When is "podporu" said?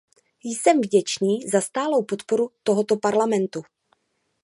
2.03-2.49